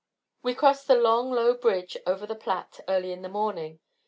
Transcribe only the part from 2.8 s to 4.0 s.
early in the morning.